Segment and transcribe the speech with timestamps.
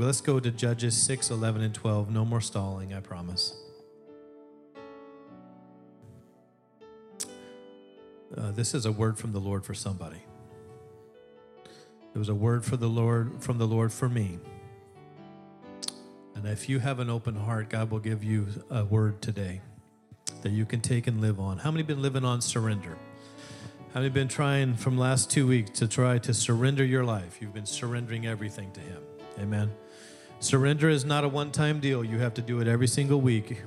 [0.00, 2.10] Let's go to Judges 6, 11, and 12.
[2.10, 3.54] No more stalling, I promise.
[8.34, 10.22] Uh, this is a word from the Lord for somebody.
[12.14, 14.38] It was a word for the Lord from the Lord for me.
[16.34, 19.60] And if you have an open heart, God will give you a word today
[20.40, 21.58] that you can take and live on.
[21.58, 22.96] How many been living on surrender?
[23.92, 27.36] How many been trying from last two weeks to try to surrender your life?
[27.42, 29.02] You've been surrendering everything to Him.
[29.38, 29.70] Amen.
[30.40, 32.02] Surrender is not a one-time deal.
[32.02, 33.62] You have to do it every single week.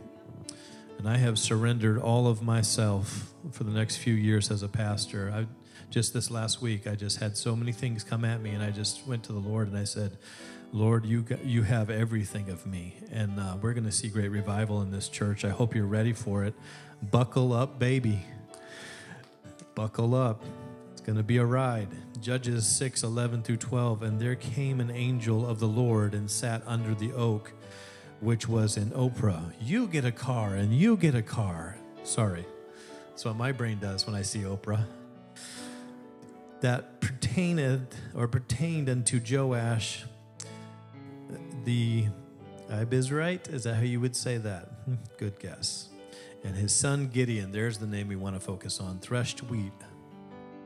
[0.98, 5.32] And I have surrendered all of myself for the next few years as a pastor.
[5.34, 5.46] I
[5.91, 8.72] just this last week, I just had so many things come at me, and I
[8.72, 10.18] just went to the Lord and I said,
[10.72, 14.30] Lord, you got, you have everything of me, and uh, we're going to see great
[14.30, 15.46] revival in this church.
[15.46, 16.55] I hope you're ready for it.
[17.12, 18.24] Buckle up, baby.
[19.76, 20.44] Buckle up.
[20.94, 21.90] It's going to be a ride.
[22.23, 24.02] Judges 6 11 through 12.
[24.02, 27.52] And there came an angel of the Lord and sat under the oak,
[28.22, 29.52] which was in Oprah.
[29.59, 31.77] You get a car, and you get a car.
[32.05, 32.46] Sorry.
[33.10, 34.85] That's what my brain does when I see Oprah.
[36.62, 40.05] That pertained or pertained unto Joash
[41.66, 42.05] the
[42.71, 43.54] Abizrite.
[43.54, 44.70] Is that how you would say that?
[45.18, 45.90] Good guess.
[46.46, 49.74] And his son Gideon, there's the name we want to focus on, threshed wheat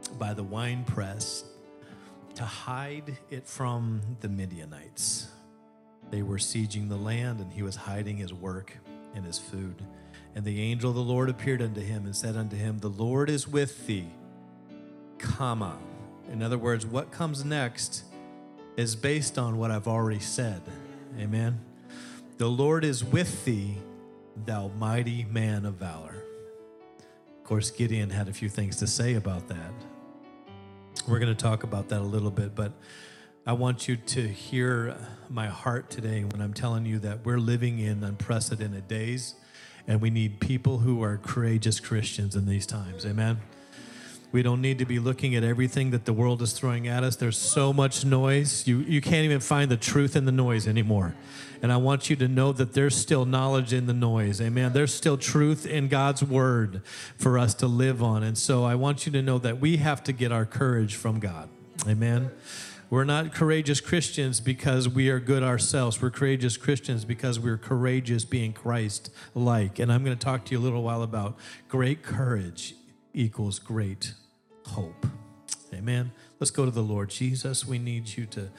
[0.07, 1.43] by the wine press
[2.35, 5.27] to hide it from the Midianites.
[6.11, 8.77] They were sieging the land, and he was hiding his work
[9.15, 9.81] and his food.
[10.35, 13.29] And the angel of the Lord appeared unto him and said unto him, The Lord
[13.29, 14.09] is with thee,
[15.17, 15.77] comma.
[16.31, 18.03] In other words, what comes next
[18.75, 20.61] is based on what I've already said.
[21.17, 21.59] Amen.
[22.37, 23.77] The Lord is with thee,
[24.45, 26.23] thou mighty man of valor.
[27.39, 29.71] Of course, Gideon had a few things to say about that.
[31.07, 32.73] We're going to talk about that a little bit, but
[33.45, 34.97] I want you to hear
[35.29, 39.35] my heart today when I'm telling you that we're living in unprecedented days
[39.87, 43.05] and we need people who are courageous Christians in these times.
[43.05, 43.39] Amen.
[44.31, 47.15] We don't need to be looking at everything that the world is throwing at us.
[47.15, 48.67] There's so much noise.
[48.67, 51.15] You, you can't even find the truth in the noise anymore.
[51.61, 54.41] And I want you to know that there's still knowledge in the noise.
[54.41, 54.73] Amen.
[54.73, 56.81] There's still truth in God's word
[57.17, 58.21] for us to live on.
[58.21, 61.19] And so I want you to know that we have to get our courage from
[61.19, 61.49] God.
[61.87, 62.31] Amen.
[62.89, 66.01] We're not courageous Christians because we are good ourselves.
[66.01, 69.79] We're courageous Christians because we're courageous being Christ like.
[69.79, 71.37] And I'm going to talk to you a little while about
[71.69, 72.75] great courage
[73.17, 74.13] equals great
[74.67, 75.05] hope.
[75.73, 76.11] Amen.
[76.39, 77.09] Let's go to the Lord.
[77.09, 78.49] Jesus, we need you to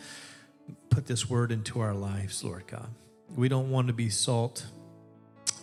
[0.91, 2.89] put this word into our lives, Lord God.
[3.35, 4.67] We don't want to be salt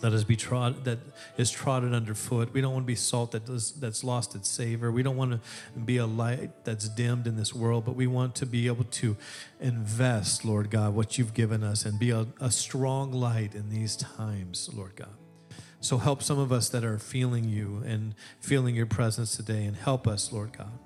[0.00, 0.98] that is be trod that
[1.36, 2.52] is trodden underfoot.
[2.52, 4.92] We don't want to be salt that does, that's lost its savor.
[4.92, 5.40] We don't want to
[5.80, 9.16] be a light that's dimmed in this world, but we want to be able to
[9.58, 13.96] invest, Lord God, what you've given us and be a, a strong light in these
[13.96, 15.14] times, Lord God.
[15.80, 19.76] So help some of us that are feeling you and feeling your presence today and
[19.76, 20.78] help us, Lord God.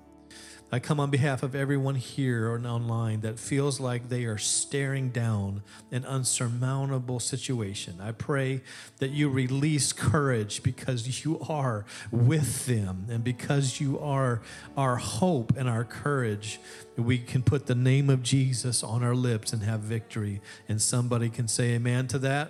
[0.73, 5.09] I come on behalf of everyone here or online that feels like they are staring
[5.09, 7.99] down an unsurmountable situation.
[7.99, 8.61] I pray
[8.99, 14.41] that you release courage because you are with them and because you are
[14.77, 16.61] our hope and our courage.
[16.95, 20.39] We can put the name of Jesus on our lips and have victory.
[20.69, 22.49] And somebody can say amen to that.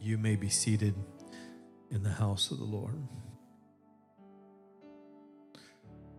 [0.00, 0.96] You may be seated
[1.90, 3.06] in the house of the Lord.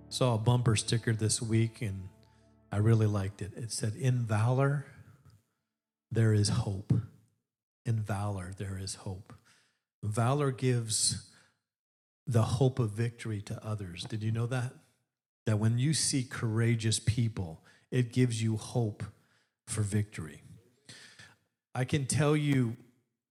[0.09, 2.09] Saw a bumper sticker this week and
[2.71, 3.53] I really liked it.
[3.55, 4.85] It said, In valor,
[6.11, 6.93] there is hope.
[7.85, 9.33] In valor, there is hope.
[10.03, 11.29] Valor gives
[12.25, 14.03] the hope of victory to others.
[14.03, 14.73] Did you know that?
[15.45, 19.03] That when you see courageous people, it gives you hope
[19.65, 20.41] for victory.
[21.73, 22.75] I can tell you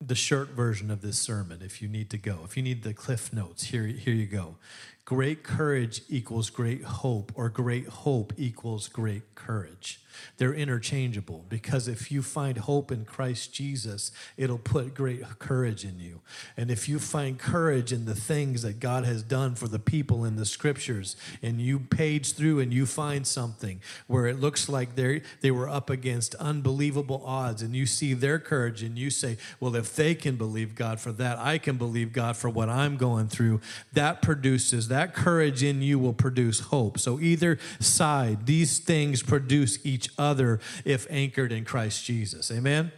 [0.00, 2.40] the short version of this sermon if you need to go.
[2.44, 4.56] If you need the cliff notes, here, here you go.
[5.06, 10.00] Great courage equals great hope, or great hope equals great courage.
[10.36, 16.00] They're interchangeable because if you find hope in Christ Jesus, it'll put great courage in
[16.00, 16.20] you.
[16.56, 20.24] And if you find courage in the things that God has done for the people
[20.24, 24.94] in the scriptures, and you page through and you find something where it looks like
[24.97, 29.36] they they were up against unbelievable odds, and you see their courage, and you say,
[29.60, 32.97] Well, if they can believe God for that, I can believe God for what I'm
[32.97, 33.60] going through.
[33.92, 36.98] That produces, that courage in you will produce hope.
[36.98, 42.51] So either side, these things produce each each other if anchored in Christ Jesus.
[42.51, 42.93] Amen?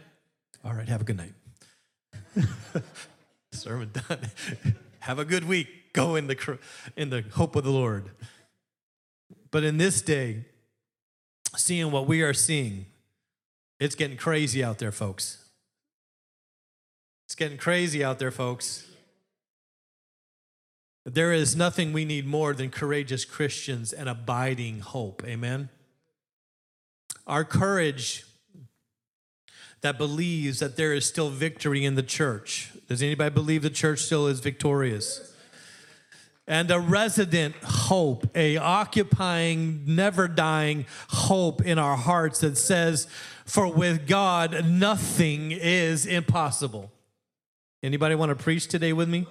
[0.63, 1.33] All right, have a good night.
[3.51, 4.19] Sermon done.
[4.99, 5.93] have a good week.
[5.93, 6.59] Go in the,
[6.95, 8.11] in the hope of the Lord.
[9.49, 10.45] But in this day,
[11.55, 12.85] seeing what we are seeing,
[13.79, 15.45] It's getting crazy out there, folks.
[17.25, 18.88] It's getting crazy out there, folks.
[21.13, 25.23] There is nothing we need more than courageous Christians and abiding hope.
[25.25, 25.69] Amen.
[27.25, 28.25] Our courage
[29.81, 32.71] that believes that there is still victory in the church.
[32.87, 35.33] Does anybody believe the church still is victorious?
[36.47, 43.07] And a resident hope, a occupying, never dying hope in our hearts that says,
[43.45, 46.91] for with God nothing is impossible.
[47.81, 49.25] Anybody want to preach today with me?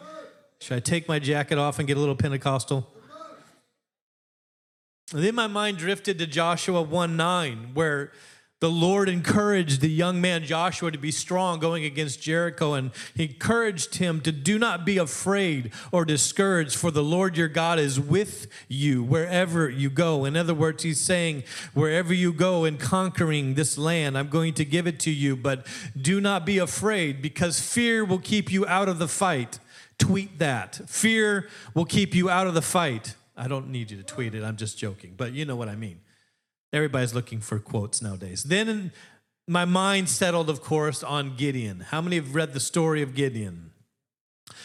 [0.60, 2.86] Should I take my jacket off and get a little Pentecostal?
[5.12, 8.12] And then my mind drifted to Joshua 1 9, where
[8.60, 13.26] the Lord encouraged the young man Joshua to be strong going against Jericho, and he
[13.26, 18.00] encouraged him to do not be afraid or discouraged, for the Lord your God is
[18.00, 20.24] with you wherever you go.
[20.24, 24.64] In other words, he's saying, wherever you go in conquering this land, I'm going to
[24.64, 25.64] give it to you, but
[25.96, 29.60] do not be afraid, because fear will keep you out of the fight.
[29.98, 30.80] Tweet that.
[30.86, 33.14] Fear will keep you out of the fight.
[33.36, 35.76] I don't need you to tweet it, I'm just joking, but you know what I
[35.76, 36.00] mean.
[36.72, 38.42] Everybody's looking for quotes nowadays.
[38.42, 38.92] Then
[39.46, 41.80] my mind settled, of course, on Gideon.
[41.80, 43.70] How many have read the story of Gideon?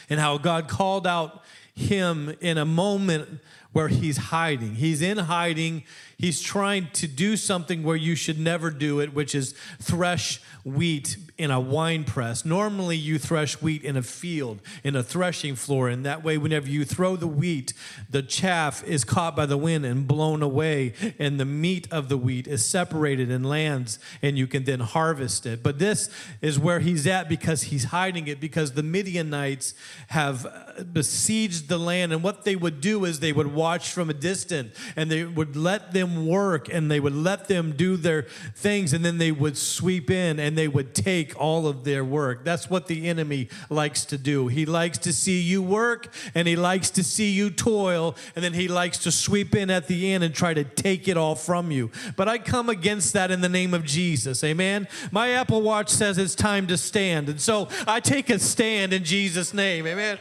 [0.09, 1.43] And how God called out
[1.73, 3.39] him in a moment
[3.71, 4.75] where he's hiding.
[4.75, 5.83] He's in hiding.
[6.23, 11.17] He's trying to do something where you should never do it, which is thresh wheat
[11.37, 12.45] in a wine press.
[12.45, 16.69] Normally, you thresh wheat in a field, in a threshing floor, and that way, whenever
[16.69, 17.73] you throw the wheat,
[18.09, 22.15] the chaff is caught by the wind and blown away, and the meat of the
[22.15, 25.61] wheat is separated and lands, and you can then harvest it.
[25.61, 26.09] But this
[26.41, 29.73] is where he's at because he's hiding it, because the Midianites
[30.07, 34.09] have uh, besieged the land, and what they would do is they would watch from
[34.09, 38.23] a distance, and they would let them work, and they would let them do their
[38.55, 42.43] things, and then they would sweep in and they would take all of their work.
[42.43, 44.47] That's what the enemy likes to do.
[44.47, 48.53] He likes to see you work, and he likes to see you toil, and then
[48.53, 51.71] he likes to sweep in at the end and try to take it all from
[51.71, 51.91] you.
[52.15, 54.43] But I come against that in the name of Jesus.
[54.43, 54.87] Amen.
[55.11, 59.03] My Apple Watch says it's time to stand, and so I take a stand in
[59.03, 59.87] Jesus' name.
[59.87, 60.19] Amen.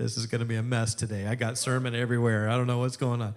[0.00, 1.26] This is going to be a mess today.
[1.26, 2.48] I got sermon everywhere.
[2.48, 3.34] I don't know what's going on.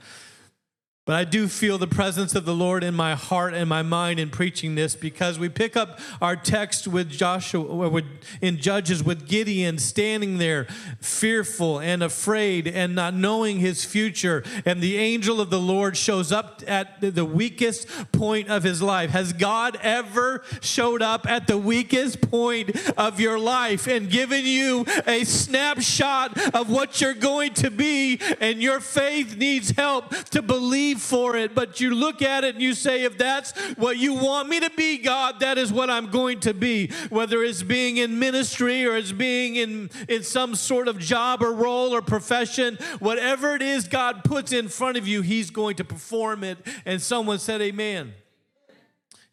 [1.06, 4.22] But I do feel the presence of the Lord in my heart and my mind
[4.22, 8.02] in preaching this because we pick up our text with Joshua uh,
[8.42, 10.64] in Judges with Gideon standing there
[11.02, 14.46] fearful and afraid and not knowing his future.
[14.66, 19.10] And the angel of the Lord shows up at the weakest point of his life.
[19.10, 24.86] Has God ever showed up at the weakest point of your life and given you
[25.06, 28.22] a snapshot of what you're going to be?
[28.40, 32.62] And your faith needs help to believe for it, but you look at it and
[32.62, 36.10] you say, if that's what you want me to be, God, that is what I'm
[36.10, 36.92] going to be.
[37.10, 41.54] Whether it's being in ministry or it's being in, in some sort of job or
[41.54, 45.84] role or profession, whatever it is God puts in front of you, He's going to
[45.84, 46.58] perform it.
[46.86, 48.14] And someone said, Amen.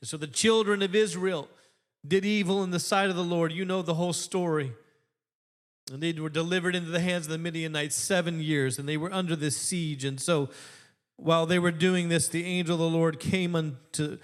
[0.03, 1.49] so the children of Israel
[2.07, 3.53] did evil in the sight of the Lord.
[3.53, 4.73] You know the whole story.
[5.93, 9.13] And they were delivered into the hands of the Midianites seven years, and they were
[9.13, 10.05] under this siege.
[10.05, 10.49] And so
[11.23, 14.19] while they were doing this, the angel of the Lord came unto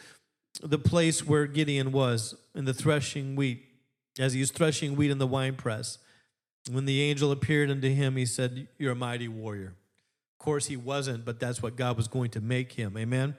[0.63, 3.65] the place where Gideon was in the threshing wheat,
[4.19, 5.99] as he was threshing wheat in the winepress.
[6.71, 9.75] When the angel appeared unto him, he said, You're a mighty warrior.
[10.39, 12.97] Of course, he wasn't, but that's what God was going to make him.
[12.97, 13.37] Amen.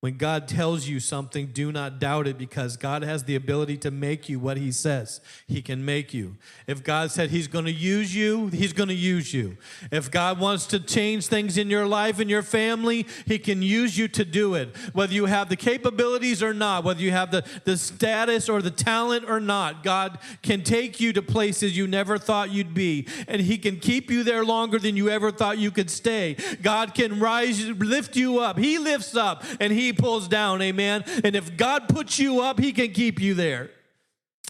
[0.00, 3.90] When God tells you something, do not doubt it because God has the ability to
[3.90, 6.36] make you what He says He can make you.
[6.66, 9.58] If God said He's going to use you, He's going to use you.
[9.92, 13.98] If God wants to change things in your life and your family, He can use
[13.98, 14.74] you to do it.
[14.94, 18.70] Whether you have the capabilities or not, whether you have the, the status or the
[18.70, 23.06] talent or not, God can take you to places you never thought you'd be.
[23.28, 26.38] And He can keep you there longer than you ever thought you could stay.
[26.62, 28.58] God can rise, lift you up.
[28.58, 31.04] He lifts up and He pulls down, amen.
[31.24, 33.70] And if God puts you up, He can keep you there.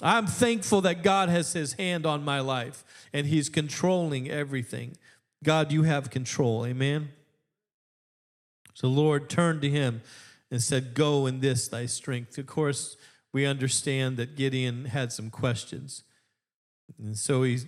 [0.03, 4.97] I'm thankful that God has His hand on my life and He's controlling everything.
[5.43, 7.11] God, you have control, amen.
[8.75, 10.03] So, Lord turned to him
[10.51, 12.39] and said, Go in this thy strength.
[12.39, 12.97] Of course,
[13.33, 16.05] we understand that Gideon had some questions.
[16.99, 17.59] And so he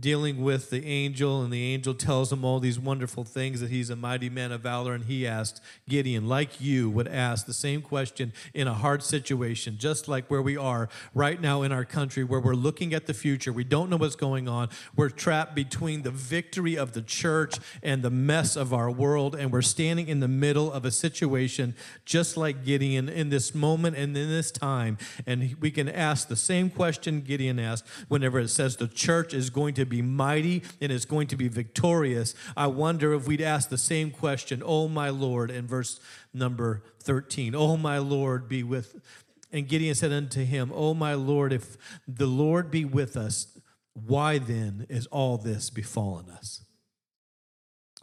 [0.00, 3.90] dealing with the angel, and the angel tells him all these wonderful things that he's
[3.90, 4.94] a mighty man of valor.
[4.94, 9.76] And he asked Gideon, like you would ask the same question in a hard situation,
[9.78, 13.14] just like where we are right now in our country, where we're looking at the
[13.14, 13.52] future.
[13.52, 14.70] We don't know what's going on.
[14.96, 19.34] We're trapped between the victory of the church and the mess of our world.
[19.34, 23.96] And we're standing in the middle of a situation just like Gideon in this moment
[23.96, 24.96] and in this time.
[25.26, 29.50] And we can ask the same question Gideon asked whenever it says the church is
[29.50, 32.34] going to be mighty and is going to be victorious.
[32.56, 36.00] I wonder if we'd ask the same question, Oh, my Lord, in verse
[36.34, 37.54] number 13.
[37.54, 39.00] Oh, my Lord, be with.
[39.52, 43.58] And Gideon said unto him, Oh, my Lord, if the Lord be with us,
[43.94, 46.65] why then is all this befallen us?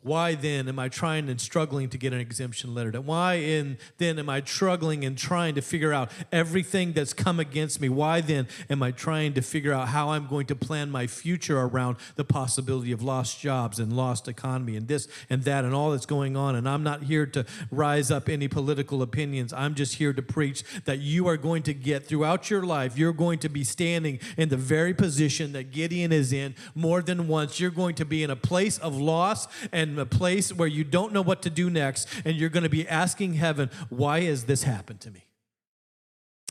[0.03, 2.99] Why then am I trying and struggling to get an exemption letter?
[2.99, 7.79] Why in, then am I struggling and trying to figure out everything that's come against
[7.79, 7.87] me?
[7.87, 11.59] Why then am I trying to figure out how I'm going to plan my future
[11.59, 15.91] around the possibility of lost jobs and lost economy and this and that and all
[15.91, 16.55] that's going on?
[16.55, 19.53] And I'm not here to rise up any political opinions.
[19.53, 23.13] I'm just here to preach that you are going to get throughout your life, you're
[23.13, 27.59] going to be standing in the very position that Gideon is in more than once.
[27.59, 31.13] You're going to be in a place of loss and a place where you don't
[31.13, 34.63] know what to do next, and you're going to be asking heaven, Why has this
[34.63, 35.25] happened to me?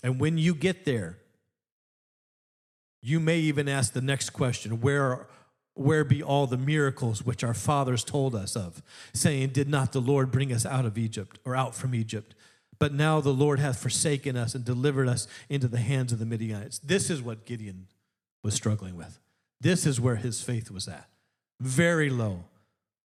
[0.02, 1.18] And when you get there,
[3.00, 5.26] you may even ask the next question Where,
[5.74, 8.82] where be all the miracles which our fathers told us of,
[9.12, 12.34] saying, Did not the Lord bring us out of Egypt or out from Egypt?
[12.78, 16.26] But now the Lord hath forsaken us and delivered us into the hands of the
[16.26, 16.78] Midianites.
[16.80, 17.86] This is what Gideon
[18.42, 19.20] was struggling with.
[19.60, 21.08] This is where his faith was at.
[21.60, 22.44] Very low.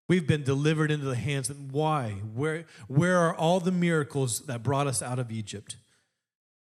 [0.08, 1.50] We've been delivered into the hands.
[1.50, 2.22] Of, why?
[2.34, 5.76] Where, where are all the miracles that brought us out of Egypt?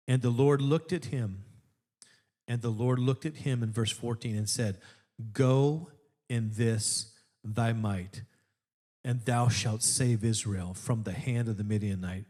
[0.09, 1.45] And the Lord looked at him,
[2.49, 4.79] and the Lord looked at him in verse 14 and said,
[5.33, 5.91] Go
[6.29, 7.13] in this
[7.45, 8.23] thy might,
[9.05, 12.25] and thou shalt save Israel from the hand of the Midianite.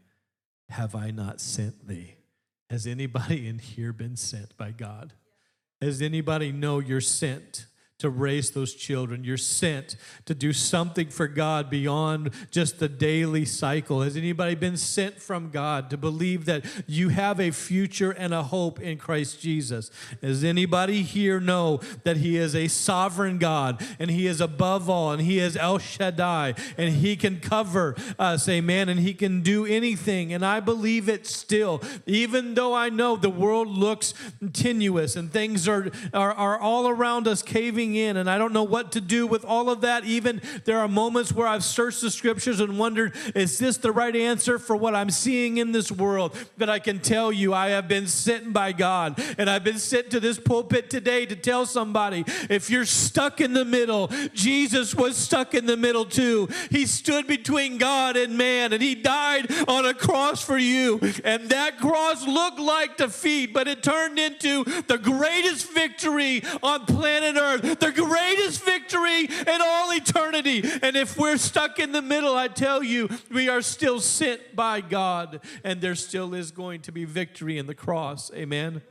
[0.69, 2.15] Have I not sent thee?
[2.69, 5.13] Has anybody in here been sent by God?
[5.81, 7.65] Has anybody know you're sent?
[7.99, 9.23] To raise those children.
[9.23, 14.01] You're sent to do something for God beyond just the daily cycle.
[14.01, 18.43] Has anybody been sent from God to believe that you have a future and a
[18.43, 19.89] hope in Christ Jesus?
[20.21, 25.11] Does anybody here know that He is a sovereign God and He is above all
[25.11, 29.65] and He is El Shaddai and He can cover us, amen, and He can do
[29.65, 30.33] anything.
[30.33, 34.13] And I believe it still, even though I know the world looks
[34.53, 38.63] tenuous and things are, are, are all around us caving in, and I don't know
[38.63, 40.05] what to do with all of that.
[40.05, 44.15] Even there are moments where I've searched the scriptures and wondered, is this the right
[44.15, 46.35] answer for what I'm seeing in this world?
[46.57, 50.11] But I can tell you, I have been sent by God, and I've been sent
[50.11, 55.17] to this pulpit today to tell somebody if you're stuck in the middle, Jesus was
[55.17, 56.47] stuck in the middle too.
[56.69, 60.99] He stood between God and man, and He died on a cross for you.
[61.23, 67.35] And that cross looked like defeat, but it turned into the greatest victory on planet
[67.37, 70.63] Earth the greatest victory in all eternity.
[70.81, 74.81] And if we're stuck in the middle, I tell you, we are still sent by
[74.81, 78.31] God, and there still is going to be victory in the cross.
[78.33, 78.81] Amen.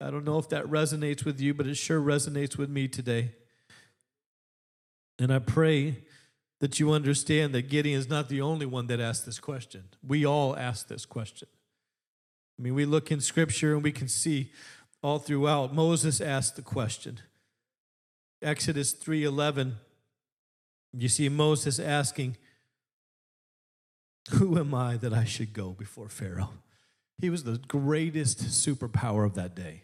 [0.00, 3.32] I don't know if that resonates with you, but it sure resonates with me today.
[5.18, 6.04] And I pray
[6.60, 9.84] that you understand that Gideon is not the only one that asked this question.
[10.06, 11.48] We all ask this question.
[12.58, 14.52] I mean, we look in scripture and we can see
[15.04, 15.74] all throughout.
[15.74, 17.20] Moses asked the question.
[18.40, 19.74] Exodus 3:11
[20.96, 22.36] you see Moses asking
[24.30, 26.54] who am I that I should go before Pharaoh?
[27.18, 29.82] He was the greatest superpower of that day.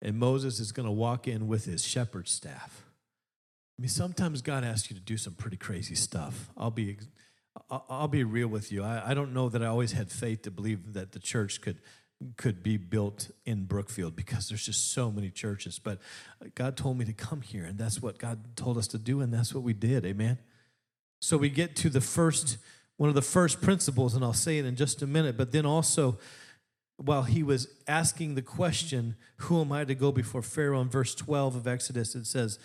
[0.00, 2.84] And Moses is going to walk in with his shepherd's staff.
[3.76, 6.48] I mean, sometimes God asks you to do some pretty crazy stuff.
[6.56, 6.98] I'll be,
[7.68, 8.84] I'll be real with you.
[8.84, 11.80] I, I don't know that I always had faith to believe that the church could
[12.36, 15.78] could be built in Brookfield because there's just so many churches.
[15.78, 16.00] But
[16.54, 19.32] God told me to come here, and that's what God told us to do, and
[19.32, 20.04] that's what we did.
[20.04, 20.38] Amen.
[21.20, 22.58] So we get to the first
[22.96, 25.38] one of the first principles, and I'll say it in just a minute.
[25.38, 26.18] But then also,
[26.96, 31.14] while he was asking the question, "Who am I to go before Pharaoh?" in verse
[31.14, 32.58] 12 of Exodus, it says,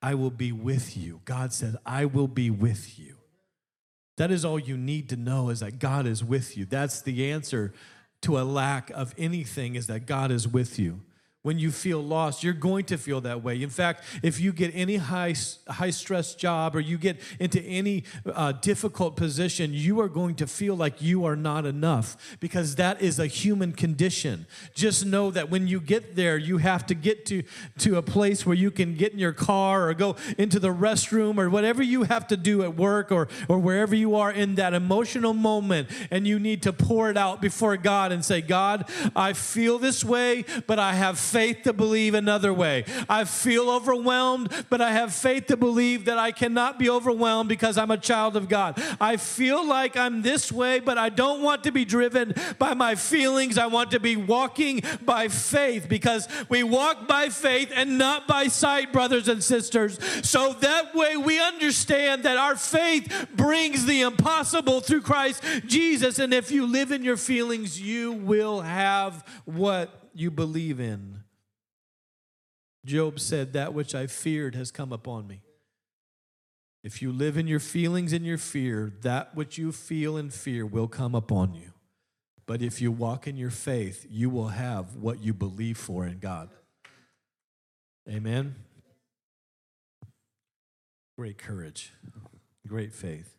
[0.00, 3.18] "I will be with you." God said, "I will be with you."
[4.16, 6.64] That is all you need to know is that God is with you.
[6.64, 7.74] That's the answer
[8.24, 11.00] to a lack of anything is that God is with you.
[11.44, 12.42] When you feel lost.
[12.42, 13.62] You're going to feel that way.
[13.62, 15.34] In fact, if you get any high
[15.68, 20.46] high stress job or you get into any uh, difficult position, you are going to
[20.46, 24.46] feel like you are not enough because that is a human condition.
[24.74, 27.42] Just know that when you get there, you have to get to
[27.78, 31.36] to a place where you can get in your car or go into the restroom
[31.36, 34.72] or whatever you have to do at work or or wherever you are in that
[34.72, 39.34] emotional moment, and you need to pour it out before God and say, God, I
[39.34, 42.84] feel this way, but I have faith to believe another way.
[43.08, 47.76] I feel overwhelmed, but I have faith to believe that I cannot be overwhelmed because
[47.76, 48.80] I'm a child of God.
[49.00, 52.94] I feel like I'm this way, but I don't want to be driven by my
[52.94, 53.58] feelings.
[53.58, 58.46] I want to be walking by faith because we walk by faith and not by
[58.46, 59.98] sight, brothers and sisters.
[60.22, 66.20] So that way we understand that our faith brings the impossible through Christ Jesus.
[66.20, 71.23] And if you live in your feelings, you will have what you believe in.
[72.84, 75.42] Job said, That which I feared has come upon me.
[76.82, 80.66] If you live in your feelings and your fear, that which you feel and fear
[80.66, 81.72] will come upon you.
[82.46, 86.18] But if you walk in your faith, you will have what you believe for in
[86.18, 86.50] God.
[88.06, 88.54] Amen.
[91.16, 91.92] Great courage,
[92.66, 93.34] great faith.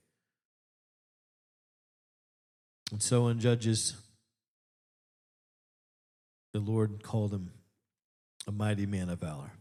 [2.91, 3.95] And so in Judges,
[6.53, 7.51] the Lord called him
[8.47, 9.51] a mighty man of valor.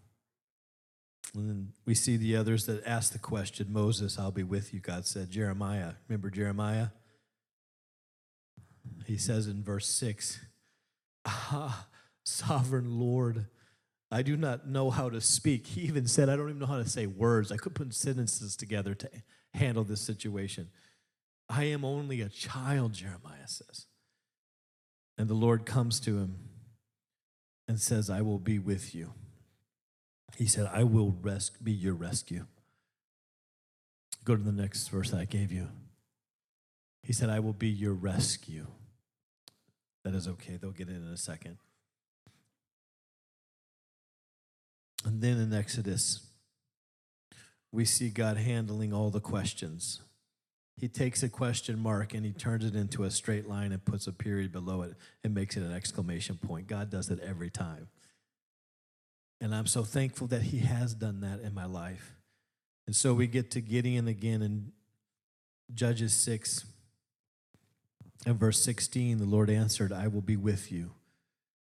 [1.34, 4.80] And then we see the others that ask the question Moses, I'll be with you,
[4.80, 5.30] God said.
[5.30, 6.88] Jeremiah, remember Jeremiah?
[9.06, 10.40] He says in verse 6,
[11.26, 11.86] Ah,
[12.22, 13.46] sovereign Lord,
[14.10, 15.66] I do not know how to speak.
[15.66, 17.50] He even said, I don't even know how to say words.
[17.50, 19.10] I could put sentences together to
[19.54, 20.68] handle this situation.
[21.48, 23.86] I am only a child, Jeremiah says.
[25.18, 26.36] And the Lord comes to him
[27.66, 29.12] and says, I will be with you.
[30.36, 32.46] He said, I will res- be your rescue.
[34.24, 35.68] Go to the next verse I gave you.
[37.02, 38.66] He said, I will be your rescue.
[40.04, 40.56] That is okay.
[40.56, 41.58] They'll get it in a second.
[45.04, 46.26] And then in Exodus,
[47.70, 50.00] we see God handling all the questions.
[50.76, 54.06] He takes a question mark and he turns it into a straight line and puts
[54.06, 56.66] a period below it and makes it an exclamation point.
[56.66, 57.88] God does it every time.
[59.40, 62.14] And I'm so thankful that he has done that in my life.
[62.86, 64.72] And so we get to Gideon again in
[65.72, 66.64] Judges 6
[68.26, 69.18] and verse 16.
[69.18, 70.92] The Lord answered, I will be with you,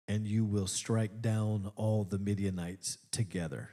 [0.07, 3.69] and you will strike down all the Midianites together.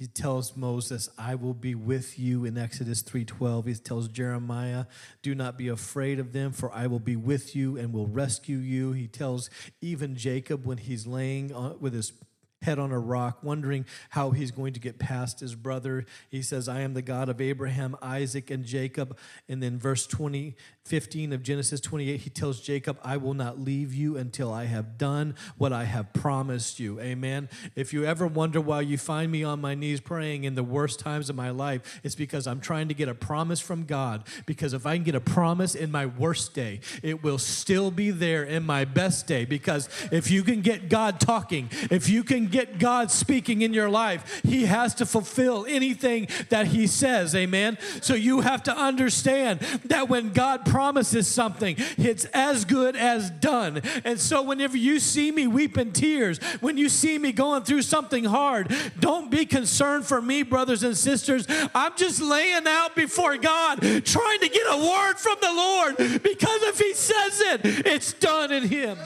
[0.00, 3.66] He tells Moses, I will be with you in Exodus 3:12.
[3.66, 4.86] He tells Jeremiah,
[5.20, 8.56] do not be afraid of them for I will be with you and will rescue
[8.56, 8.92] you.
[8.92, 9.50] He tells
[9.82, 12.14] even Jacob when he's laying with his
[12.62, 16.04] head on a rock, wondering how he's going to get past his brother.
[16.28, 19.16] He says, I am the God of Abraham, Isaac, and Jacob.
[19.48, 23.94] And then verse 20, 15 of Genesis 28, he tells Jacob, I will not leave
[23.94, 27.00] you until I have done what I have promised you.
[27.00, 27.48] Amen.
[27.76, 31.00] If you ever wonder why you find me on my knees praying in the worst
[31.00, 34.24] times of my life, it's because I'm trying to get a promise from God.
[34.44, 38.10] Because if I can get a promise in my worst day, it will still be
[38.10, 39.46] there in my best day.
[39.46, 43.90] Because if you can get God talking, if you can get God speaking in your
[43.90, 47.34] life, He has to fulfill anything that He says.
[47.34, 47.78] Amen.
[48.00, 53.82] So you have to understand that when God promises something, it's as good as done.
[54.04, 58.24] And so whenever you see me weeping tears, when you see me going through something
[58.24, 61.46] hard, don't be concerned for me, brothers and sisters.
[61.74, 66.62] I'm just laying out before God, trying to get a word from the Lord because
[66.62, 68.98] if He says it, it's done in Him.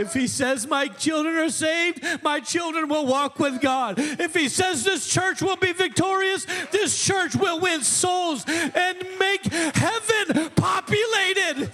[0.00, 3.96] If he says my children are saved, my children will walk with God.
[3.98, 9.44] If he says this church will be victorious, this church will win souls and make
[9.44, 11.70] heaven populated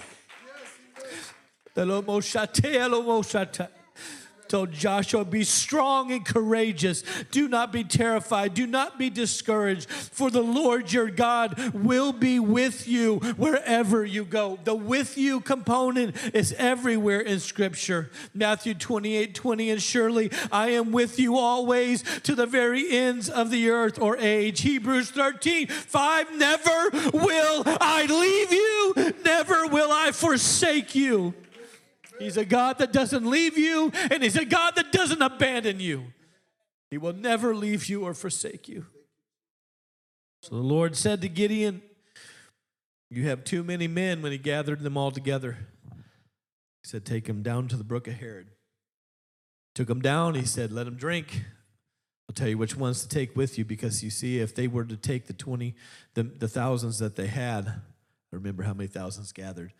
[4.49, 7.03] told Joshua, Be strong and courageous.
[7.31, 8.53] Do not be terrified.
[8.53, 14.25] Do not be discouraged, for the Lord your God will be with you wherever you
[14.25, 14.59] go.
[14.63, 18.09] The with you component is everywhere in Scripture.
[18.33, 23.51] Matthew 28 20, and surely I am with you always to the very ends of
[23.51, 24.61] the earth or age.
[24.61, 31.33] Hebrews 13 5, never will I leave you, never will I forsake you.
[32.19, 36.05] He's a God that doesn't leave you, and He's a God that doesn't abandon you.
[36.89, 38.85] He will never leave you or forsake you.
[40.41, 41.81] So the Lord said to Gideon,
[43.09, 45.57] You have too many men when He gathered them all together.
[46.83, 48.47] He said, Take them down to the brook of Harod.
[49.75, 50.35] Took them down.
[50.35, 51.43] He said, Let them drink.
[52.29, 54.83] I'll tell you which ones to take with you because you see, if they were
[54.83, 55.75] to take the 20,
[56.13, 59.71] the, the thousands that they had, I remember how many thousands gathered.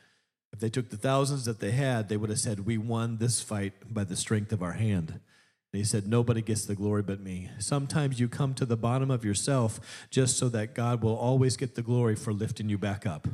[0.53, 3.41] If they took the thousands that they had, they would have said, We won this
[3.41, 5.19] fight by the strength of our hand.
[5.73, 7.49] And he said, Nobody gets the glory but me.
[7.59, 11.75] Sometimes you come to the bottom of yourself just so that God will always get
[11.75, 13.27] the glory for lifting you back up.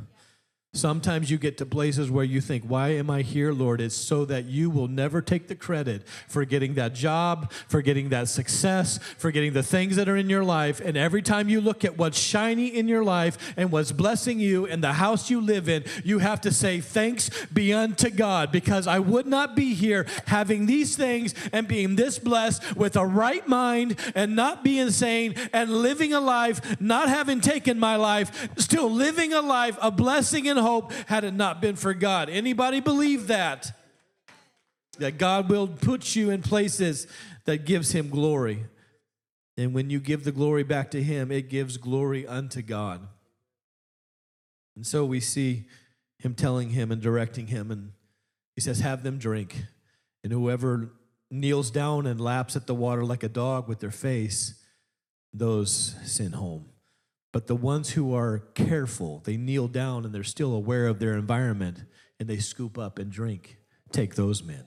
[0.74, 3.80] Sometimes you get to places where you think, Why am I here, Lord?
[3.80, 8.08] It's so that you will never take the credit for getting that job, for getting
[8.08, 10.80] that success, for getting the things that are in your life.
[10.80, 14.66] And every time you look at what's shiny in your life and what's blessing you
[14.66, 18.88] and the house you live in, you have to say, Thanks be unto God, because
[18.88, 23.46] I would not be here having these things and being this blessed with a right
[23.46, 28.90] mind and not being sane and living a life, not having taken my life, still
[28.90, 32.28] living a life, a blessing and hope had it not been for God.
[32.28, 33.76] Anybody believe that?
[34.98, 37.06] That God will put you in places
[37.44, 38.64] that gives him glory.
[39.56, 43.06] And when you give the glory back to him, it gives glory unto God.
[44.76, 45.64] And so we see
[46.18, 47.92] him telling him and directing him and
[48.54, 49.64] he says have them drink.
[50.22, 50.92] And whoever
[51.30, 54.54] kneels down and laps at the water like a dog with their face,
[55.32, 56.66] those send home.
[57.34, 61.14] But the ones who are careful, they kneel down and they're still aware of their
[61.14, 61.82] environment
[62.20, 63.58] and they scoop up and drink.
[63.90, 64.64] Take those men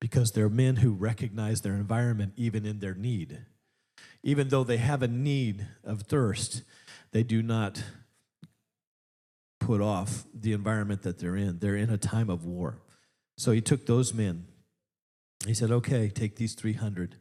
[0.00, 3.40] because they're men who recognize their environment even in their need.
[4.22, 6.62] Even though they have a need of thirst,
[7.12, 7.84] they do not
[9.60, 11.58] put off the environment that they're in.
[11.58, 12.80] They're in a time of war.
[13.36, 14.46] So he took those men.
[15.46, 17.16] He said, Okay, take these 300.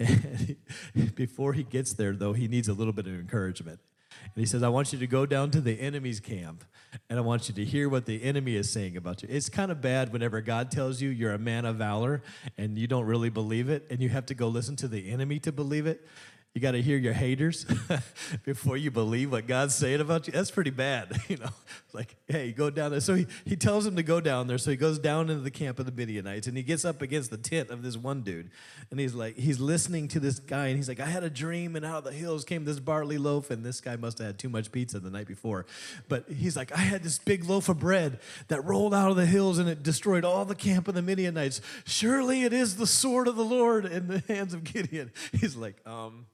[0.00, 3.78] And before he gets there, though, he needs a little bit of encouragement.
[4.24, 6.64] And he says, I want you to go down to the enemy's camp
[7.08, 9.28] and I want you to hear what the enemy is saying about you.
[9.30, 12.22] It's kind of bad whenever God tells you you're a man of valor
[12.58, 15.38] and you don't really believe it and you have to go listen to the enemy
[15.40, 16.06] to believe it.
[16.54, 17.64] You got to hear your haters
[18.44, 20.34] before you believe what God's saying about you.
[20.34, 21.48] That's pretty bad, you know.
[21.94, 23.00] Like, hey, go down there.
[23.00, 24.58] So he, he tells him to go down there.
[24.58, 27.30] So he goes down into the camp of the Midianites and he gets up against
[27.30, 28.50] the tent of this one dude.
[28.90, 31.74] And he's like, he's listening to this guy and he's like, I had a dream
[31.74, 33.50] and out of the hills came this barley loaf.
[33.50, 35.64] And this guy must have had too much pizza the night before.
[36.10, 39.26] But he's like, I had this big loaf of bread that rolled out of the
[39.26, 41.62] hills and it destroyed all the camp of the Midianites.
[41.86, 45.12] Surely it is the sword of the Lord in the hands of Gideon.
[45.32, 46.26] He's like, um,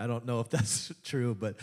[0.00, 1.56] I don't know if that's true, but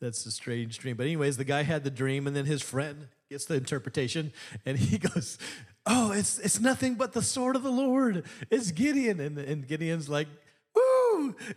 [0.00, 0.96] that's a strange dream.
[0.96, 4.32] But, anyways, the guy had the dream, and then his friend gets the interpretation,
[4.66, 5.38] and he goes,
[5.86, 8.24] Oh, it's, it's nothing but the sword of the Lord.
[8.50, 9.20] It's Gideon.
[9.20, 10.28] And, and Gideon's like,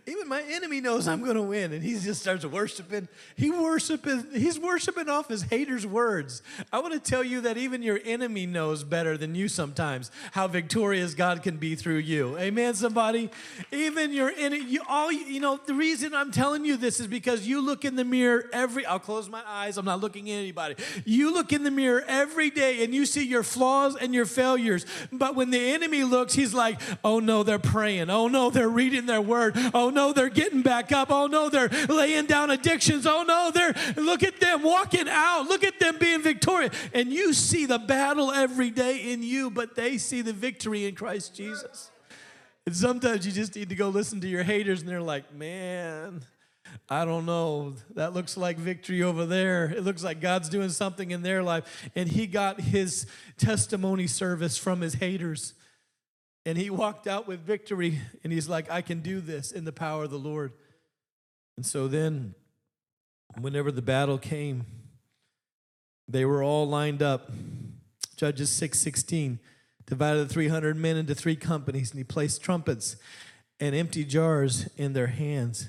[0.06, 1.72] Even my enemy knows I'm going to win.
[1.72, 3.08] And he just starts worshiping.
[3.36, 6.42] He worshiping, he's worshiping off his haters' words.
[6.72, 10.46] I want to tell you that even your enemy knows better than you sometimes how
[10.48, 12.38] victorious God can be through you.
[12.38, 13.30] Amen, somebody?
[13.72, 17.46] Even your enemy, you, all, you know, the reason I'm telling you this is because
[17.46, 20.76] you look in the mirror every, I'll close my eyes, I'm not looking at anybody.
[21.04, 24.86] You look in the mirror every day and you see your flaws and your failures.
[25.12, 28.10] But when the enemy looks, he's like, oh no, they're praying.
[28.10, 29.57] Oh no, they're reading their word.
[29.74, 31.10] Oh no, they're getting back up.
[31.10, 33.06] Oh no, they're laying down addictions.
[33.06, 35.44] Oh no, they're look at them walking out.
[35.48, 36.74] Look at them being victorious.
[36.92, 40.94] And you see the battle every day in you, but they see the victory in
[40.94, 41.90] Christ Jesus.
[42.66, 46.22] And sometimes you just need to go listen to your haters, and they're like, man,
[46.90, 47.74] I don't know.
[47.94, 49.66] That looks like victory over there.
[49.66, 51.90] It looks like God's doing something in their life.
[51.94, 53.06] And he got his
[53.38, 55.54] testimony service from his haters.
[56.48, 59.72] And he walked out with victory, and he's like, I can do this in the
[59.72, 60.54] power of the Lord.
[61.58, 62.34] And so then,
[63.38, 64.64] whenever the battle came,
[66.08, 67.30] they were all lined up.
[68.16, 69.40] Judges 6 16
[69.84, 72.96] divided the 300 men into three companies, and he placed trumpets
[73.60, 75.68] and empty jars in their hands,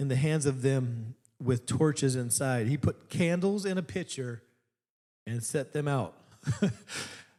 [0.00, 2.66] in the hands of them with torches inside.
[2.66, 4.42] He put candles in a pitcher
[5.28, 6.16] and set them out.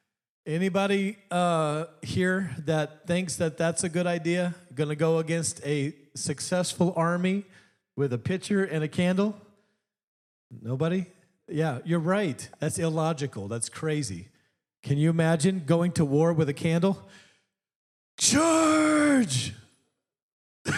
[0.46, 4.56] Anybody uh, here that thinks that that's a good idea?
[4.74, 7.46] Going to go against a successful army
[7.96, 9.36] with a pitcher and a candle?
[10.50, 11.06] Nobody?
[11.48, 12.50] Yeah, you're right.
[12.60, 13.50] That's illogical.
[13.50, 14.30] That's crazy.
[14.82, 16.98] Can you imagine going to war with a candle?
[18.18, 19.54] Charge!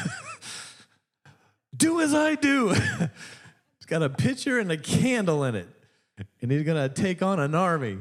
[1.75, 2.71] do as I do.
[3.77, 5.69] it's got a pitcher and a candle in it,
[6.41, 7.99] and he's going to take on an army.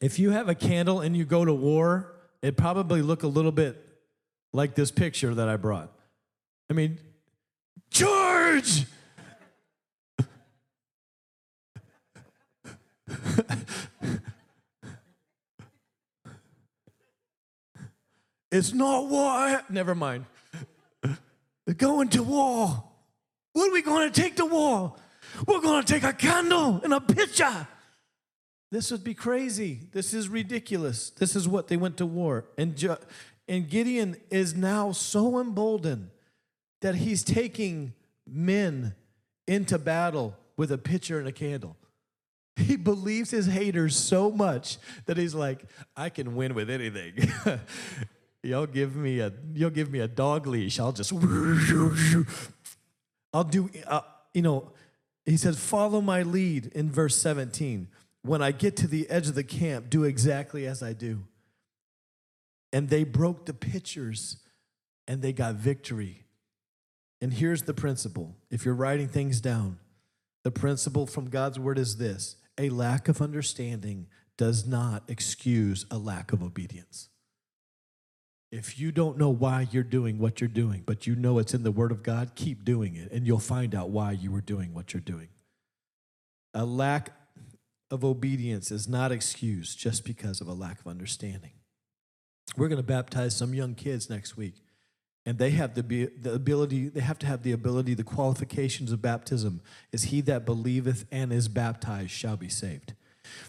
[0.00, 3.52] If you have a candle and you go to war, it probably look a little
[3.52, 3.84] bit
[4.52, 5.92] like this picture that I brought.
[6.70, 6.98] I mean,
[7.90, 8.84] George!
[18.50, 19.62] It's not war.
[19.68, 20.24] Never mind.
[21.02, 22.82] They're going to war.
[23.52, 24.94] What are we going to take to war?
[25.46, 27.66] We're going to take a candle and a pitcher.
[28.70, 29.80] This would be crazy.
[29.92, 31.10] This is ridiculous.
[31.10, 32.44] This is what they went to war.
[32.58, 32.98] And, jo-
[33.48, 36.10] and Gideon is now so emboldened
[36.80, 37.94] that he's taking
[38.26, 38.94] men
[39.46, 41.76] into battle with a pitcher and a candle.
[42.56, 45.64] He believes his haters so much that he's like,
[45.96, 47.14] I can win with anything.
[48.42, 50.80] y'all give me a you'll give me a dog leash.
[50.80, 51.12] I'll just
[53.32, 54.00] I'll do uh,
[54.34, 54.72] you know,
[55.24, 57.88] he says, follow my lead in verse 17.
[58.22, 61.24] When I get to the edge of the camp, do exactly as I do.
[62.72, 64.38] And they broke the pitchers
[65.06, 66.24] and they got victory.
[67.20, 69.78] And here's the principle if you're writing things down,
[70.44, 75.98] the principle from God's word is this a lack of understanding does not excuse a
[75.98, 77.08] lack of obedience.
[78.50, 81.64] If you don't know why you're doing what you're doing, but you know it's in
[81.64, 84.72] the Word of God, keep doing it, and you'll find out why you were doing
[84.72, 85.28] what you're doing.
[86.54, 87.12] A lack
[87.90, 91.52] of obedience is not excused just because of a lack of understanding.
[92.56, 94.54] We're going to baptize some young kids next week,
[95.24, 99.02] and they have the, the ability, they have to have the ability, the qualifications of
[99.02, 99.60] baptism
[99.92, 102.94] is he that believeth and is baptized shall be saved.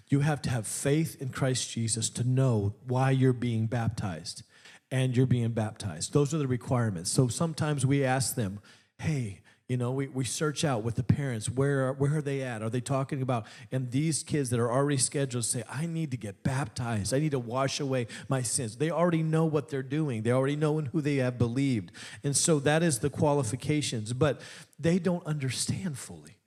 [0.10, 4.44] You have to have faith in Christ Jesus to know why you're being baptized
[4.92, 6.14] and you're being baptized.
[6.14, 7.12] Those are the requirements.
[7.12, 8.60] So sometimes we ask them,
[8.98, 12.64] hey, you know, we, we search out with the parents, where, where are they at?
[12.64, 13.46] Are they talking about?
[13.72, 17.14] And these kids that are already scheduled say, I need to get baptized.
[17.14, 18.78] I need to wash away my sins.
[18.78, 21.92] They already know what they're doing, they already know in who they have believed.
[22.24, 24.42] And so that is the qualifications, but
[24.80, 26.39] they don't understand fully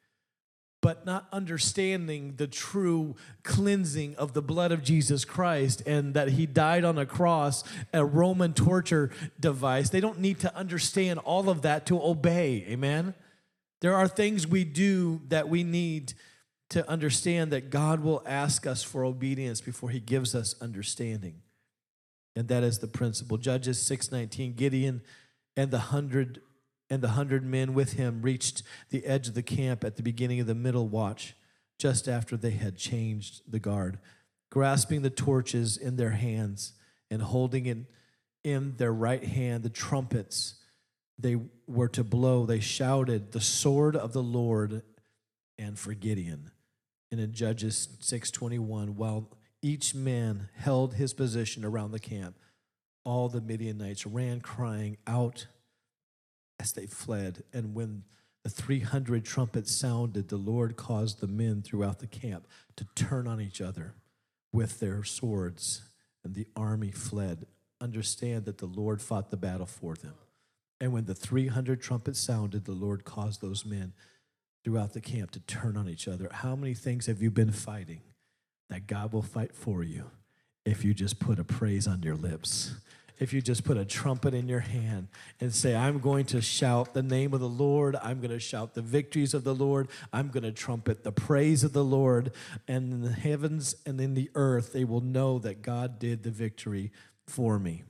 [0.83, 3.14] but not understanding the true
[3.45, 7.64] cleansing of the blood of Jesus Christ and that he died on a cross,
[7.95, 9.88] a Roman torture device.
[9.88, 12.66] They don't need to understand all of that to obey.
[12.68, 13.14] Amen.
[13.81, 16.14] There are things we do that we need
[16.71, 21.42] to understand that God will ask us for obedience before he gives us understanding.
[22.35, 23.38] And that is the principle.
[23.38, 25.03] Judges 6:19 Gideon
[25.57, 26.40] and the 100
[26.92, 30.40] and the hundred men with him reached the edge of the camp at the beginning
[30.40, 31.35] of the middle watch,
[31.78, 33.98] just after they had changed the guard.
[34.50, 36.74] Grasping the torches in their hands
[37.11, 37.87] and holding in,
[38.44, 40.57] in their right hand the trumpets
[41.18, 44.83] they were to blow, they shouted, The sword of the Lord
[45.57, 46.50] and for Gideon.
[47.11, 49.31] And in Judges 6:21, while
[49.62, 52.37] each man held his position around the camp,
[53.02, 55.46] all the Midianites ran crying out
[56.62, 57.42] as they fled.
[57.53, 58.05] And when
[58.44, 62.46] the 300 trumpets sounded, the Lord caused the men throughout the camp
[62.77, 63.94] to turn on each other
[64.53, 65.83] with their swords,
[66.25, 67.46] and the army fled.
[67.81, 70.14] Understand that the Lord fought the battle for them.
[70.81, 73.92] And when the 300 trumpets sounded, the Lord caused those men
[74.64, 76.29] throughout the camp to turn on each other.
[76.31, 78.03] How many things have you been fighting
[78.70, 80.11] that God will fight for you
[80.64, 82.75] if you just put a praise on your lips?
[83.22, 85.06] If you just put a trumpet in your hand
[85.40, 88.74] and say, I'm going to shout the name of the Lord, I'm going to shout
[88.74, 92.32] the victories of the Lord, I'm going to trumpet the praise of the Lord,
[92.66, 96.32] and in the heavens and in the earth, they will know that God did the
[96.32, 96.90] victory
[97.28, 97.85] for me.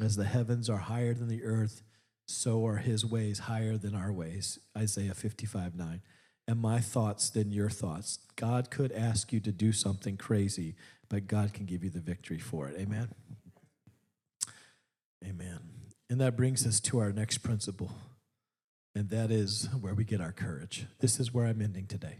[0.00, 1.82] As the heavens are higher than the earth,
[2.26, 4.58] so are his ways higher than our ways.
[4.76, 6.00] Isaiah 55 9.
[6.48, 8.18] And my thoughts than your thoughts.
[8.36, 10.74] God could ask you to do something crazy,
[11.08, 12.78] but God can give you the victory for it.
[12.78, 13.08] Amen.
[15.24, 15.60] Amen.
[16.10, 17.92] And that brings us to our next principle,
[18.94, 20.86] and that is where we get our courage.
[21.00, 22.18] This is where I'm ending today.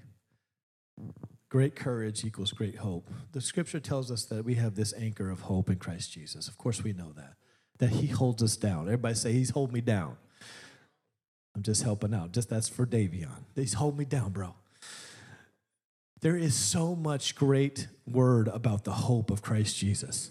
[1.51, 3.11] Great courage equals great hope.
[3.33, 6.49] The scripture tells us that we have this anchor of hope in Christ Jesus.
[6.49, 7.35] Of course, we know that,
[7.79, 8.87] that He holds us down.
[8.87, 10.17] Everybody say, He's hold me down.
[11.55, 12.33] I'm just helping out.
[12.33, 13.45] Just that's for Davion.
[13.55, 14.55] He's hold me down, bro.
[16.21, 20.31] There is so much great word about the hope of Christ Jesus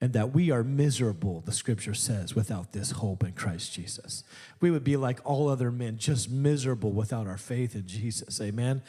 [0.00, 4.24] and that we are miserable, the scripture says, without this hope in Christ Jesus.
[4.60, 8.38] We would be like all other men, just miserable without our faith in Jesus.
[8.40, 8.82] Amen.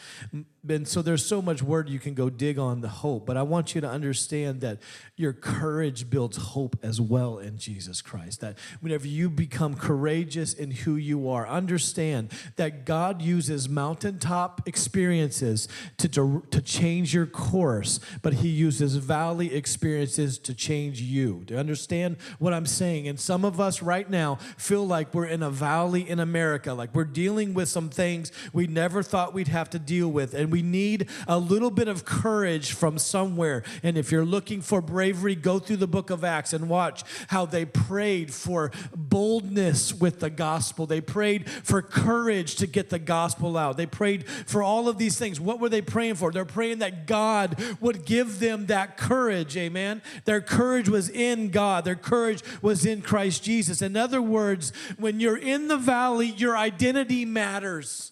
[0.67, 3.43] And so there's so much word you can go dig on the hope, but I
[3.43, 4.79] want you to understand that
[5.15, 8.41] your courage builds hope as well in Jesus Christ.
[8.41, 15.69] That whenever you become courageous in who you are, understand that God uses mountaintop experiences
[15.97, 21.43] to, to, change your course, but He uses valley experiences to change you.
[21.47, 23.07] You understand what I'm saying?
[23.07, 26.93] And some of us right now feel like we're in a valley in America, like
[26.93, 30.33] we're dealing with some things we never thought we'd have to deal with.
[30.33, 33.63] And we need a little bit of courage from somewhere.
[33.83, 37.45] And if you're looking for bravery, go through the book of Acts and watch how
[37.45, 40.85] they prayed for boldness with the gospel.
[40.85, 43.77] They prayed for courage to get the gospel out.
[43.77, 45.39] They prayed for all of these things.
[45.39, 46.31] What were they praying for?
[46.31, 49.55] They're praying that God would give them that courage.
[49.57, 50.01] Amen.
[50.25, 53.81] Their courage was in God, their courage was in Christ Jesus.
[53.81, 58.11] In other words, when you're in the valley, your identity matters.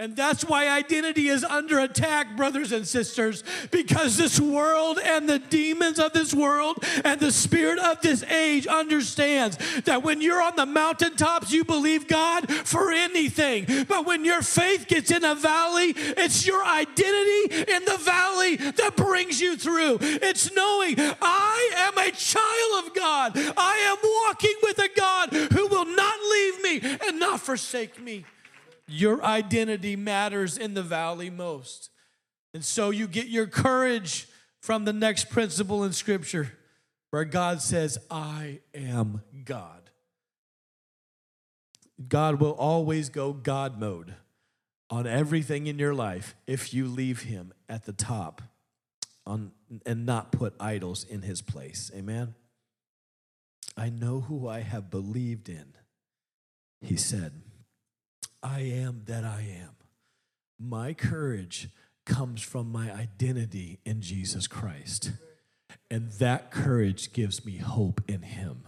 [0.00, 5.38] And that's why identity is under attack, brothers and sisters, because this world and the
[5.38, 10.56] demons of this world and the spirit of this age understands that when you're on
[10.56, 13.66] the mountaintops, you believe God for anything.
[13.86, 18.96] But when your faith gets in a valley, it's your identity in the valley that
[18.96, 19.98] brings you through.
[20.00, 25.66] It's knowing I am a child of God, I am walking with a God who
[25.66, 28.24] will not leave me and not forsake me.
[28.90, 31.90] Your identity matters in the valley most.
[32.52, 34.28] And so you get your courage
[34.60, 36.52] from the next principle in Scripture
[37.10, 39.90] where God says, I am God.
[42.08, 44.14] God will always go God mode
[44.88, 48.42] on everything in your life if you leave Him at the top
[49.26, 49.52] on,
[49.86, 51.90] and not put idols in His place.
[51.94, 52.34] Amen.
[53.76, 55.74] I know who I have believed in,
[56.80, 57.42] He said.
[58.42, 59.70] I am that I am.
[60.58, 61.68] My courage
[62.06, 65.12] comes from my identity in Jesus Christ.
[65.90, 68.64] And that courage gives me hope in Him.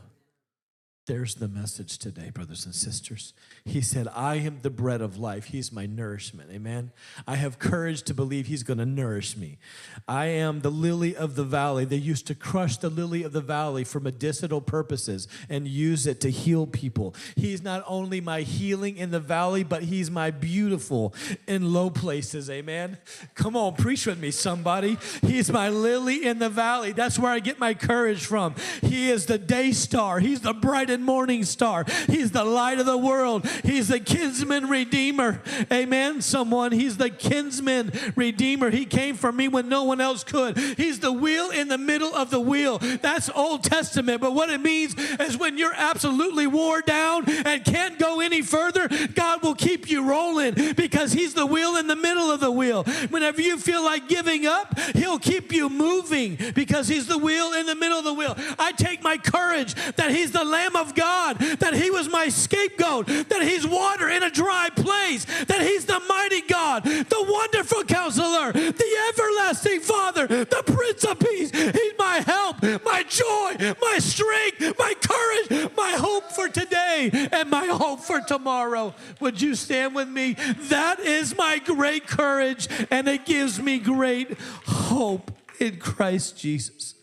[1.06, 3.34] There's the message today, brothers and sisters.
[3.64, 5.46] He said, I am the bread of life.
[5.46, 6.48] He's my nourishment.
[6.52, 6.92] Amen.
[7.26, 9.58] I have courage to believe He's going to nourish me.
[10.06, 11.84] I am the lily of the valley.
[11.84, 16.20] They used to crush the lily of the valley for medicinal purposes and use it
[16.20, 17.16] to heal people.
[17.34, 21.14] He's not only my healing in the valley, but He's my beautiful
[21.48, 22.48] in low places.
[22.48, 22.96] Amen.
[23.34, 24.98] Come on, preach with me, somebody.
[25.22, 26.92] He's my lily in the valley.
[26.92, 28.54] That's where I get my courage from.
[28.82, 31.84] He is the day star, He's the bright and morning star.
[32.06, 33.48] He's the light of the world.
[33.64, 35.42] He's the kinsman redeemer.
[35.72, 36.20] Amen.
[36.20, 38.70] Someone, he's the kinsman redeemer.
[38.70, 40.56] He came for me when no one else could.
[40.56, 42.78] He's the wheel in the middle of the wheel.
[42.78, 44.20] That's Old Testament.
[44.20, 48.88] But what it means is when you're absolutely wore down and can't go any further,
[49.14, 52.84] God will keep you rolling because he's the wheel in the middle of the wheel.
[53.10, 57.66] Whenever you feel like giving up, he'll keep you moving because he's the wheel in
[57.66, 58.36] the middle of the wheel.
[58.58, 63.06] I take my courage that he's the Lamb of God, that He was my scapegoat,
[63.06, 68.52] that He's water in a dry place, that He's the mighty God, the wonderful counselor,
[68.52, 71.50] the everlasting Father, the Prince of Peace.
[71.50, 77.66] He's my help, my joy, my strength, my courage, my hope for today, and my
[77.66, 78.94] hope for tomorrow.
[79.20, 80.34] Would you stand with me?
[80.68, 86.94] That is my great courage, and it gives me great hope in Christ Jesus.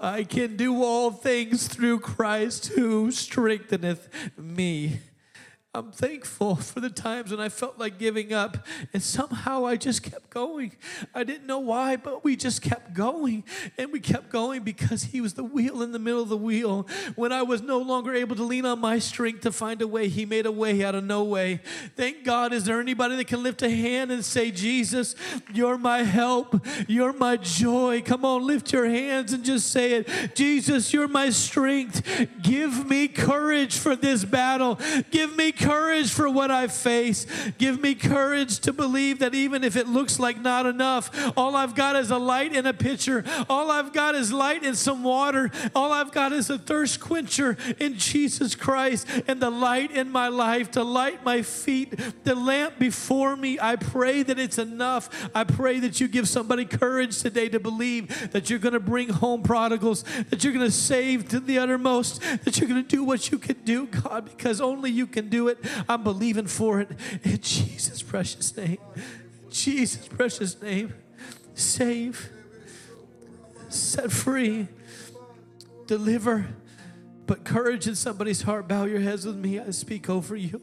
[0.00, 4.08] I can do all things through Christ who strengtheneth
[4.38, 5.00] me.
[5.72, 10.02] I'm thankful for the times when I felt like giving up, and somehow I just
[10.02, 10.72] kept going.
[11.14, 13.44] I didn't know why, but we just kept going,
[13.78, 16.88] and we kept going because He was the wheel in the middle of the wheel.
[17.14, 20.08] When I was no longer able to lean on my strength to find a way,
[20.08, 21.60] He made a way out of no way.
[21.94, 22.52] Thank God.
[22.52, 25.14] Is there anybody that can lift a hand and say, Jesus,
[25.54, 28.02] you're my help, you're my joy?
[28.02, 30.34] Come on, lift your hands and just say it.
[30.34, 32.28] Jesus, you're my strength.
[32.42, 34.76] Give me courage for this battle.
[35.12, 37.26] Give me courage for what I face.
[37.58, 41.74] Give me courage to believe that even if it looks like not enough, all I've
[41.74, 43.24] got is a light in a pitcher.
[43.48, 45.50] All I've got is light and some water.
[45.74, 50.28] All I've got is a thirst quencher in Jesus Christ and the light in my
[50.28, 53.58] life to light my feet, the lamp before me.
[53.60, 55.30] I pray that it's enough.
[55.34, 59.08] I pray that you give somebody courage today to believe that you're going to bring
[59.08, 63.04] home prodigals, that you're going to save to the uttermost, that you're going to do
[63.04, 65.58] what you can do, God, because only you can do it it.
[65.88, 66.90] I'm believing for it
[67.22, 68.78] in Jesus' precious name.
[69.50, 70.94] Jesus' precious name.
[71.54, 72.30] Save,
[73.68, 74.68] set free,
[75.86, 76.46] deliver.
[77.26, 78.66] Put courage in somebody's heart.
[78.66, 79.60] Bow your heads with me.
[79.60, 80.60] I speak over you.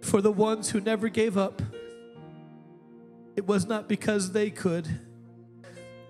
[0.00, 1.62] For the ones who never gave up,
[3.36, 4.86] it was not because they could.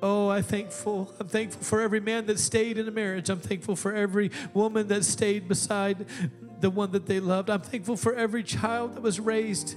[0.02, 1.14] Oh, I'm thankful.
[1.20, 3.30] I'm thankful for every man that stayed in a marriage.
[3.30, 6.06] I'm thankful for every woman that stayed beside
[6.62, 7.50] the one that they loved.
[7.50, 9.76] I'm thankful for every child that was raised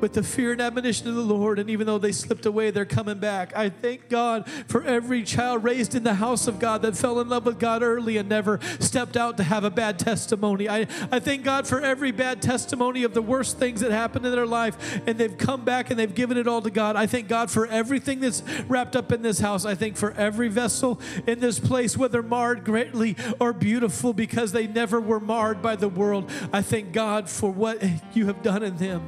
[0.00, 1.58] with the fear and admonition of the Lord.
[1.58, 3.56] And even though they slipped away, they're coming back.
[3.56, 7.28] I thank God for every child raised in the house of God that fell in
[7.28, 10.68] love with God early and never stepped out to have a bad testimony.
[10.68, 14.32] I, I thank God for every bad testimony of the worst things that happened in
[14.32, 16.96] their life and they've come back and they've given it all to God.
[16.96, 19.64] I thank God for everything that's wrapped up in this house.
[19.64, 24.66] I thank for every vessel in this place, whether marred greatly or beautiful, because they
[24.66, 26.30] never were marred by the world.
[26.52, 27.82] I thank God for what
[28.14, 29.02] you have done in them.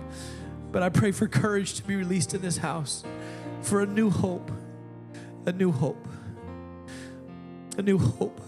[0.70, 3.04] But I pray for courage to be released in this house,
[3.62, 4.50] for a new hope,
[5.46, 6.06] a new hope,
[7.76, 8.40] a new hope.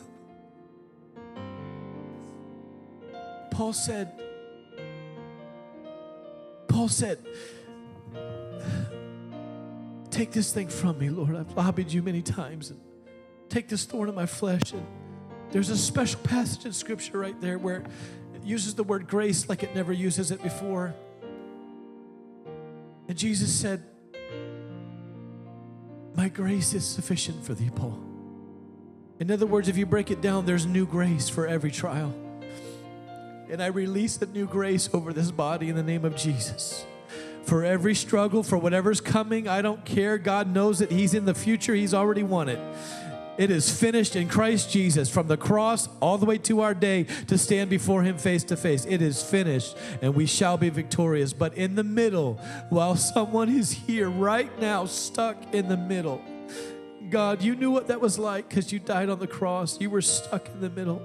[3.51, 4.13] Paul said,
[6.69, 7.19] Paul said,
[10.11, 11.35] Take this thing from me, Lord.
[11.35, 12.71] I've lobbied you many times.
[12.71, 12.81] And
[13.49, 14.73] take this thorn in my flesh.
[14.73, 14.87] And
[15.51, 17.85] there's a special passage in Scripture right there where
[18.35, 20.95] it uses the word grace like it never uses it before.
[23.11, 23.83] And Jesus said,
[26.15, 27.99] My grace is sufficient for thee, Paul.
[29.19, 32.15] In other words, if you break it down, there's new grace for every trial.
[33.51, 36.87] And I release the new grace over this body in the name of Jesus.
[37.43, 40.17] For every struggle, for whatever's coming, I don't care.
[40.17, 42.61] God knows that He's in the future, He's already won it.
[43.41, 47.05] It is finished in Christ Jesus from the cross all the way to our day
[47.29, 48.85] to stand before Him face to face.
[48.85, 51.33] It is finished and we shall be victorious.
[51.33, 52.35] But in the middle,
[52.69, 56.23] while someone is here right now, stuck in the middle,
[57.09, 59.81] God, you knew what that was like because you died on the cross.
[59.81, 61.01] You were stuck in the middle.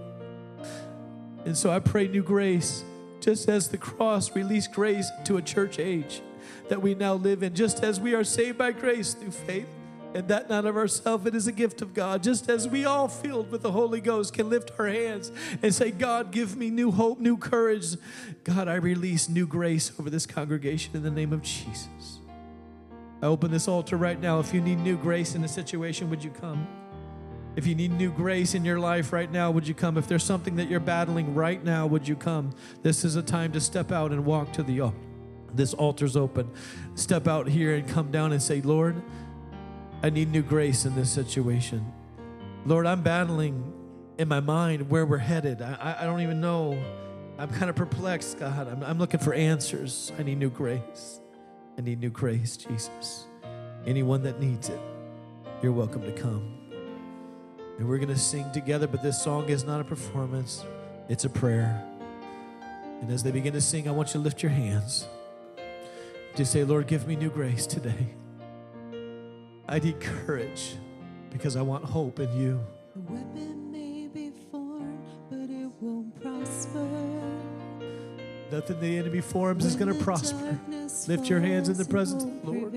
[1.46, 2.84] And so I pray new grace,
[3.22, 6.22] just as the cross released grace to a church age
[6.68, 9.70] that we now live in, just as we are saved by grace through faith
[10.16, 12.24] and that not of ourselves, it is a gift of God.
[12.24, 15.30] Just as we all filled with the Holy Ghost can lift our hands
[15.62, 17.98] and say, God, give me new hope, new courage.
[18.46, 22.20] God, I release new grace over this congregation in the name of Jesus.
[23.22, 24.40] I open this altar right now.
[24.40, 26.66] If you need new grace in a situation, would you come?
[27.58, 29.98] If you need new grace in your life right now, would you come?
[29.98, 32.56] If there's something that you're battling right now, would you come?
[32.84, 34.98] This is a time to step out and walk to the altar.
[35.54, 36.52] This altar's open.
[36.96, 39.02] Step out here and come down and say, Lord,
[40.06, 41.92] I need new grace in this situation.
[42.64, 43.74] Lord, I'm battling
[44.20, 45.64] in my mind where we're headed.
[45.64, 46.80] I, I don't even know.
[47.40, 48.68] I'm kind of perplexed, God.
[48.68, 50.12] I'm, I'm looking for answers.
[50.20, 51.20] I need new grace.
[51.76, 53.26] I need new grace, Jesus.
[53.88, 54.80] Anyone that needs it,
[55.64, 56.56] you're welcome to come.
[57.80, 60.64] And we're going to sing together, but this song is not a performance,
[61.10, 61.84] it's a prayer.
[63.02, 65.08] And as they begin to sing, I want you to lift your hands.
[66.36, 68.14] Just say, Lord, give me new grace today.
[69.68, 70.76] I need courage
[71.32, 72.60] because I want hope in you.
[72.94, 76.88] The weapon may be formed, but it won't prosper.
[78.52, 80.60] Nothing the enemy forms is going to prosper.
[81.08, 82.74] Lift your hands in the presence of the Lord.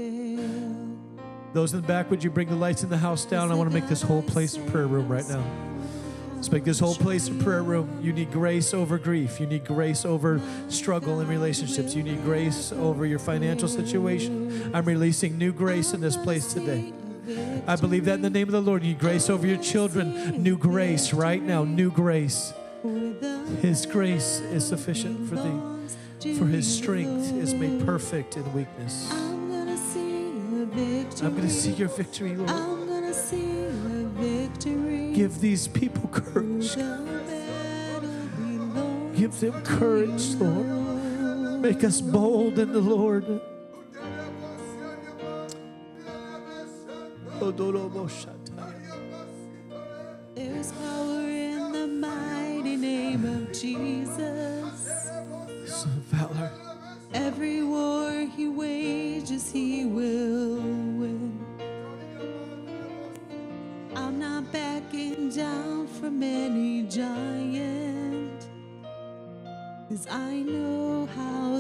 [1.53, 3.53] Those in the back, would you bring the lights in the house down?
[3.53, 5.68] I want to make this whole place a prayer room right now.
[6.39, 7.99] Let's make this whole place a prayer room.
[8.01, 9.41] You need grace over grief.
[9.41, 11.97] You need grace over struggle in relationships.
[11.97, 14.71] You need grace over your financial situation.
[14.73, 16.93] I'm releasing new grace in this place today.
[17.67, 18.85] I believe that in the name of the Lord.
[18.85, 20.41] You need grace over your children.
[20.41, 21.65] New grace right now.
[21.65, 22.53] New grace.
[23.61, 29.11] His grace is sufficient for thee, for his strength is made perfect in weakness.
[29.11, 32.49] I'm going to see your victory, Lord.
[32.49, 34.98] I'm gonna see a victory.
[35.19, 36.77] Give these people courage.
[39.17, 41.61] Give them courage, Lord.
[41.61, 43.25] Make us bold in the Lord.
[50.37, 54.48] There's power in the mighty name of Jesus.
[69.99, 71.58] Cause I know how